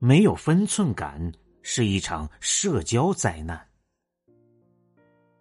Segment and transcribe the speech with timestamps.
[0.00, 3.60] 没有分寸感是一场社交灾难。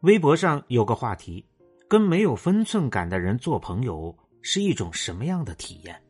[0.01, 1.45] 微博上有个话题：
[1.87, 6.01] 跟没有分寸感的人做朋友是一种什么样的体验？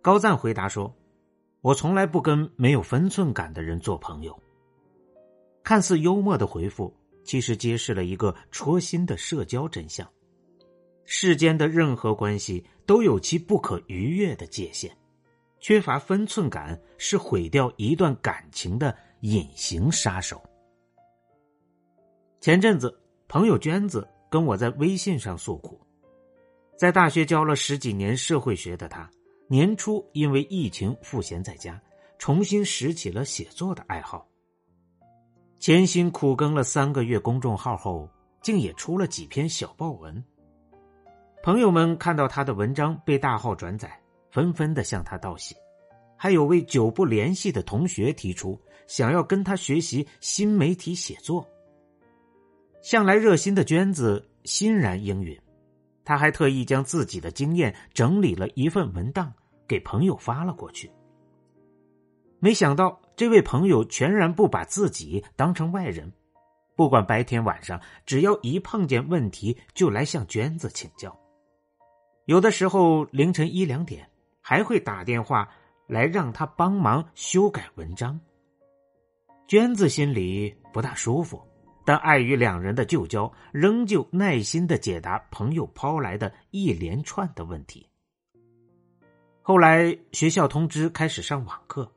[0.00, 0.94] 高赞回答说
[1.60, 4.34] ：“我从来不跟没有分寸感的人做朋友。”
[5.62, 10.10] 看似幽默的回复，其实揭示了一个戳心的社交真相：
[11.04, 14.96] 世间的任何关系都有其不可逾越的界限。
[15.62, 20.42] 缺乏分寸感是毁掉一段感情的隐形杀手。
[22.40, 25.80] 前阵子，朋友娟子跟我在微信上诉苦，
[26.76, 29.08] 在大学教了十几年社会学的他，
[29.46, 31.80] 年初因为疫情赋闲在家，
[32.18, 34.26] 重新拾起了写作的爱好。
[35.60, 38.10] 潜心苦耕了三个月公众号后，
[38.42, 40.24] 竟也出了几篇小报文。
[41.44, 44.01] 朋友们看到他的文章被大号转载。
[44.32, 45.54] 纷纷的向他道谢，
[46.16, 51.46] 还有位久不联系的同学提出想要跟他学习新媒体写作。
[52.80, 55.38] 向来热心的娟子欣然应允，
[56.02, 59.32] 他还特意将自己的经验整理了一份文档
[59.68, 60.90] 给朋友发了过去。
[62.40, 66.10] 没想到这位朋友全然不把自己当成外人，
[66.74, 71.16] 不管白天晚上，只要一碰见问题就来向娟子请教，
[72.24, 74.08] 有的时候凌晨一两点。
[74.42, 75.48] 还会打电话
[75.86, 78.20] 来让他帮忙修改文章。
[79.46, 81.40] 娟子心里不大舒服，
[81.84, 87.88] 但碍于两人的旧交，仍旧耐心的解答朋友抛来的一连串的问题。
[89.42, 91.90] 后来学校通知开始上网课，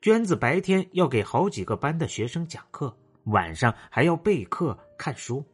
[0.00, 5.44] 娟子白天要给好几个班的学生讲课，晚上还要备课看书，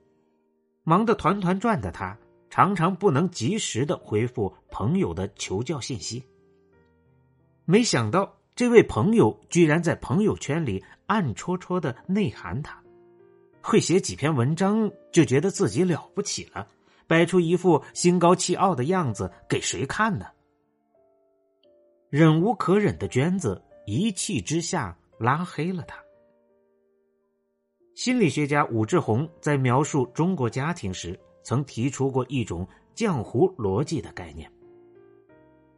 [0.84, 2.16] 忙得团团转的她，
[2.50, 6.22] 常常不能及时的回复朋友的求教信息。
[7.70, 12.82] 没想到，这位朋友居然在朋友圈里暗戳戳的内涵他，
[13.60, 16.66] 会写几篇文章就觉得自己了不起了，
[17.06, 20.24] 摆出一副心高气傲的样子给谁看呢？
[22.08, 26.02] 忍无可忍的娟子一气之下拉黑了他。
[27.94, 34.50] 心理学家武志红在描述中国家庭时，曾提出过一种浆糊逻辑的概念：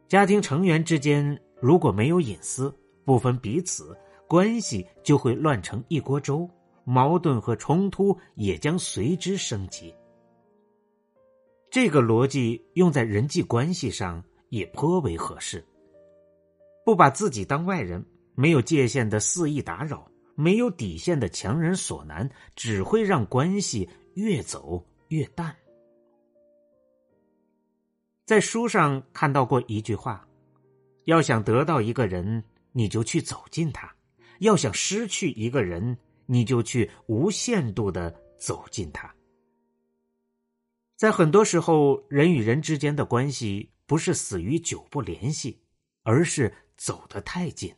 [0.07, 1.37] 家庭成员之间。
[1.61, 2.73] 如果没有隐私，
[3.05, 3.95] 不分彼此，
[4.27, 6.49] 关系就会乱成一锅粥，
[6.83, 9.93] 矛盾和冲突也将随之升级。
[11.69, 15.63] 这个逻辑用在人际关系上也颇为合适。
[16.83, 25.55] 不把自己当外人，没有界限的肆意打扰，没有底线的强人所难，只会让关系越走越淡。
[28.25, 30.27] 在书上看到过一句话。
[31.05, 33.87] 要想得到一个人，你就去走近他；
[34.39, 39.13] 要想失去一个人，你就去无限度的走近他。
[40.95, 45.63] 在很多时候，人与人之间的关系不是死于久不联系，
[46.03, 47.73] 而是走得太近。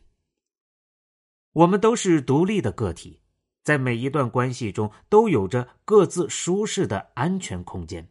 [1.52, 3.22] 我们都是独立的个体，
[3.62, 8.06] 在每一段关系中都有着各自舒适的安全空间。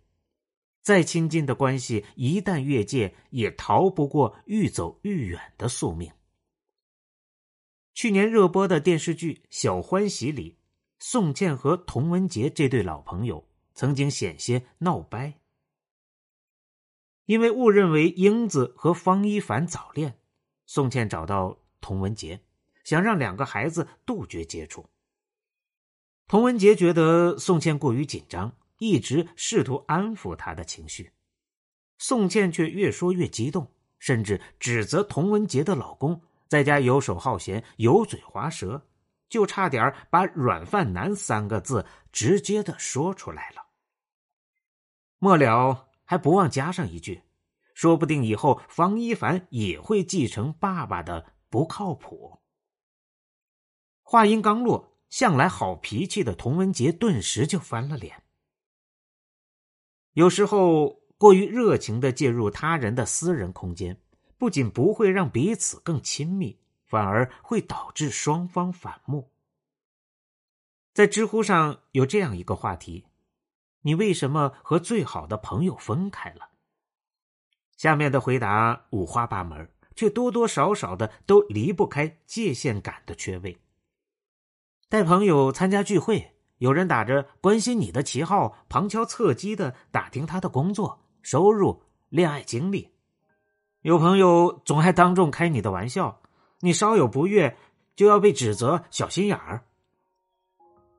[0.83, 6.11] 再亲近的关系，一旦越界，也逃不过愈走愈远的宿命。
[7.93, 10.57] 去年热播的电视剧《小欢喜》里，
[10.99, 15.39] 宋茜和童文杰这对老朋友曾经险些闹掰，
[17.27, 20.19] 因为误认为英子和方一凡早恋，
[20.65, 22.41] 宋茜找到童文杰，
[22.83, 24.85] 想让两个孩子杜绝接触。
[26.27, 28.57] 童文杰觉得宋茜过于紧张。
[28.83, 31.13] 一直试图安抚他的情绪，
[31.97, 38.85] 宋茜却越说越激动，甚至指责童文杰的老公在家游手好闲、油嘴滑舌，
[39.29, 43.63] 就差点把“软饭男”三个字直接的说出来了。
[45.17, 47.21] 末了还不忘加上一句
[47.73, 52.41] ：“说不定以后方一凡也会继承爸爸的不靠谱。”
[54.03, 58.22] 话音刚落，向来好脾气的童文杰顿时就翻了脸。
[60.13, 63.99] 有时候过于热情的介入他人的私人空间，
[64.37, 69.31] 不仅不会让彼此更亲密，反而会导致双方反目。
[70.93, 73.05] 在知乎上有这样一个话题：
[73.81, 76.49] 你为什么和最好的朋友分开了？
[77.75, 83.57] 下面的回答五花八门，却多多少少的都离不开界限感的缺位。
[84.89, 86.32] 带朋友参加聚会，
[86.63, 92.87] 有人打着关心你的旗号，旁敲侧击的打听他的工作、收入、恋爱经历；
[93.81, 96.21] 有朋友总爱当众开你的玩笑，
[96.61, 97.57] 你稍有不悦
[97.97, 99.65] 就要被指责小心眼儿。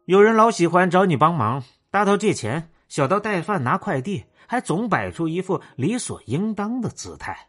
[0.05, 7.49] 有人老喜欢找你帮忙，大到借钱，小到带饭拿快递，还总摆出一副理所应当的姿态。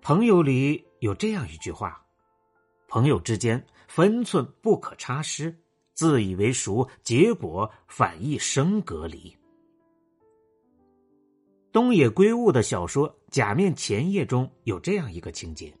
[0.00, 2.00] 朋友里有这样一句话
[2.86, 5.58] ：“朋友之间分寸不可差失，
[5.94, 9.34] 自以为熟，结果反一生隔离。”
[11.72, 15.72] 东野圭吾的小说《假面前夜》中有这样一个情节：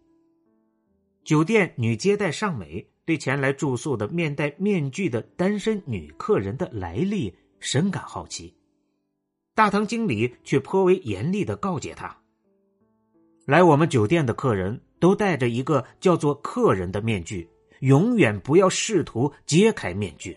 [1.24, 2.88] 酒店女接待尚美。
[3.06, 8.56] 对前来住宿的面戴面具的单身女客人的来历深感好奇，
[9.54, 12.16] 大堂经理却颇为严厉的告诫他：
[13.44, 17.46] 来我们酒店的客人都戴着一个叫做“客人”的面具，
[17.80, 20.36] 永远不要试图揭开面具。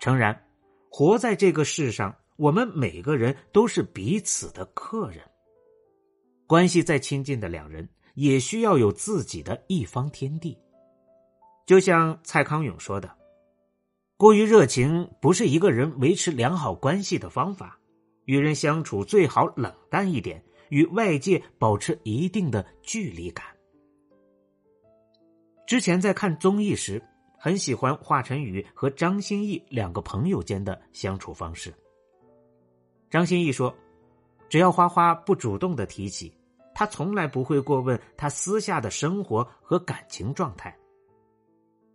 [0.00, 0.46] 诚然，
[0.90, 5.20] 活在这个世上，我们每个人都是彼此的客人，
[6.46, 10.58] 关系再亲近的两人，也需要有自己的一方天地。
[11.66, 13.10] 就像蔡康永说的
[14.18, 17.78] ：“过于热情不是一个人维持良好关系的方法。
[18.26, 23.46] 与人相处最好冷淡一点，与外界保持一定的距离感。”
[25.66, 27.02] 之前在看综艺时，
[27.38, 31.72] 很喜欢华晨宇和张歆艺两个朋友间的相处方式。
[33.10, 33.74] 张歆艺说
[34.48, 36.32] ：“只要花花不主动的提起，
[36.74, 40.76] 他从来不会过问他私下的生活和感情状态。”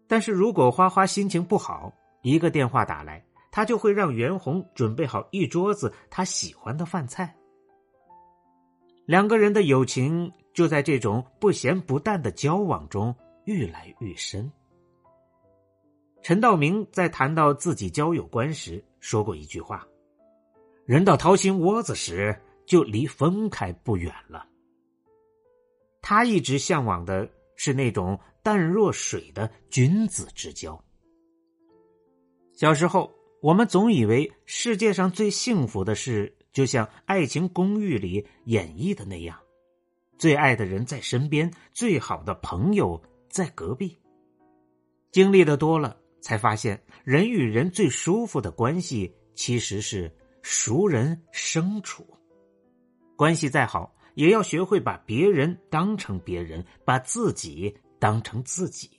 [0.08, 1.94] 但是如果花花心情不好，
[2.24, 7.36] 一个电话打来，他就会让袁弘准备好一桌子他喜欢的饭菜。
[9.06, 13.16] 两个人的友情就在这种不咸不淡的交往中
[13.50, 14.52] 愈来愈深。
[16.22, 19.88] 陈道明在谈到自己交友观时说过一句话
[20.86, 24.48] ：“人到掏心窝子时，就离分开不远了。”
[26.02, 27.30] 他一直向往的。
[27.62, 30.82] 是那种淡若水的君子之交。
[32.54, 39.38] 小时候，我们总以为世界上最幸福的事，就像《爱情公寓》里演绎的那样，
[40.18, 43.98] 最爱的人在身边，最好的朋友在隔壁。
[45.12, 52.06] 经历的多了，才发现人与人最舒服的关系，其实是熟人生处。
[53.16, 53.96] 关系再好。
[54.16, 58.90] 也要学会把别人当成别人，把自己当成自己。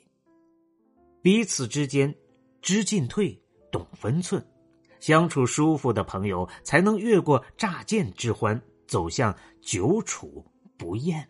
[1.21, 2.15] 彼此之间
[2.63, 3.39] 知进退，
[3.71, 4.43] 懂分寸，
[4.99, 10.43] 相处舒服的朋友，才能越过乍见之欢，走向久处
[10.79, 11.29] 不厌。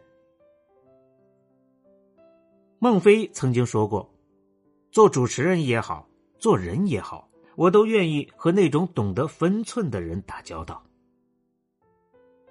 [2.82, 4.10] 孟非曾经说过
[4.90, 10.82] ：“做主持人也好，做人也好，我都愿意和那种懂得分寸的人打交道。”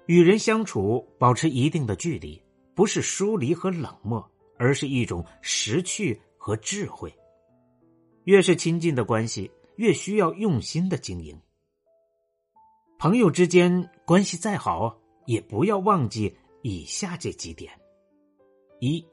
[0.06, 2.40] 与人相处，保持一定的距离，
[2.76, 4.24] 不是疏离和冷漠，
[4.56, 7.12] 而是一种识趣和智慧。
[8.22, 11.36] 越是亲近的关系，越需要用心的经营。
[13.00, 17.72] 朋友之间关系再好，也不要忘记以下这几点：
[18.78, 19.04] 一，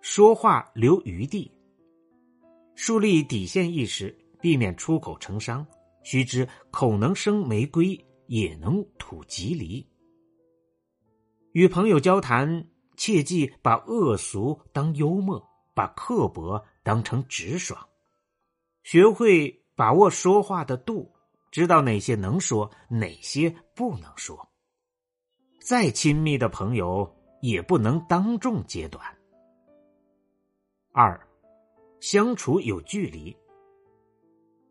[0.00, 1.50] 说话留余地，
[2.74, 5.66] 树立底线意识，避免出口成伤。
[6.02, 9.86] 须知口能生玫瑰，也能吐吉梨。
[11.52, 12.66] 与朋友交谈，
[12.96, 17.86] 切记把恶俗当幽默，把刻薄当成直爽，
[18.82, 21.12] 学会把握说话的度，
[21.50, 24.50] 知道哪些能说，哪些不能说。
[25.60, 29.04] 再亲密的朋友，也不能当众揭短。
[30.92, 31.18] 二，
[32.00, 33.36] 相处有距离，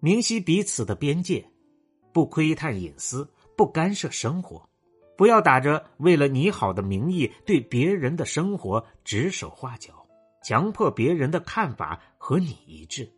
[0.02, 1.50] 明晰彼此的边界，
[2.12, 4.68] 不窥探隐私，不干涉生活。
[5.16, 10.06] 不要打着为了你好的名义对别人的生活指手画脚，
[10.44, 13.10] 强迫别人的看法和你一致。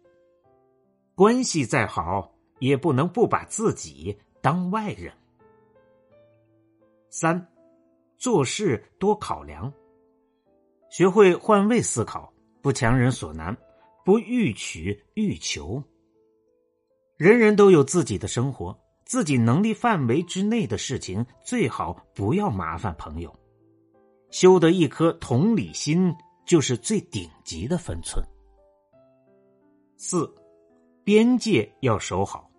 [1.15, 5.11] 关系再好，也不能不把自己当外人。
[7.09, 7.47] 三，
[8.17, 9.73] 做事多考量，
[10.91, 13.55] 学会换位思考，不强人所难，
[14.05, 15.83] 不欲取欲求。
[17.17, 18.77] 人人都有自己的生活。
[19.03, 23.37] 自己能力范围之内的事情，最好不要麻烦朋友。
[24.29, 26.15] 修得一颗同理心，
[26.45, 28.23] 就是最顶级的分寸。
[29.97, 30.33] 四，
[31.03, 32.49] 边界要守好，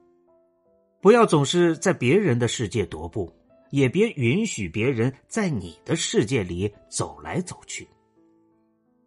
[1.00, 3.35] 不要总是在别人的世界踱步，
[3.71, 7.88] 也别允许别人在你的世界里走来走去。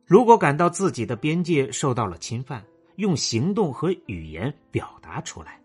[0.05, 2.63] 如果感到自己的边界受到了侵犯，
[2.97, 5.59] 用行动和语言表达出来。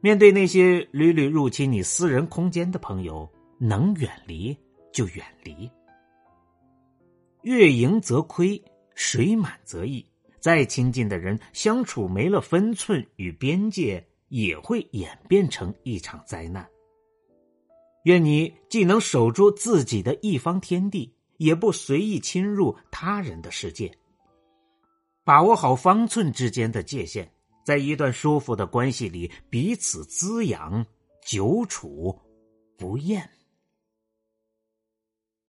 [0.00, 3.26] 面对那些屡屡入侵你私人空间的朋友，
[3.58, 4.54] 能远离
[4.92, 5.70] 就远离。
[7.40, 8.62] 月盈则亏，
[8.94, 10.04] 水满则溢。
[10.38, 16.68] 再亲近的人，相处没了分寸与边界，也会演变成一场灾难。
[18.02, 23.96] 愿你既能守住自己的一方天地，也不随意侵入他人的世界。
[25.24, 27.28] 把握好方寸之间的界限，
[27.64, 30.84] 在一段舒服的关系里彼此滋养，
[31.24, 32.18] 久处
[32.76, 33.28] 不厌。